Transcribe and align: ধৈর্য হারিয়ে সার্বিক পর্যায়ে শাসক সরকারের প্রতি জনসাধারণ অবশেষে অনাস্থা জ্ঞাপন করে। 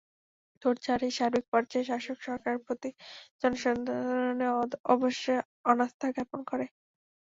ধৈর্য 0.61 0.85
হারিয়ে 0.87 1.15
সার্বিক 1.17 1.45
পর্যায়ে 1.51 1.87
শাসক 1.89 2.17
সরকারের 2.27 2.61
প্রতি 2.65 2.89
জনসাধারণ 3.41 4.39
অবশেষে 4.93 5.35
অনাস্থা 5.71 6.05
জ্ঞাপন 6.15 6.39
করে। 6.49 6.65